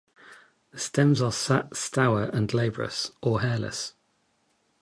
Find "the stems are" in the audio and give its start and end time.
0.71-1.31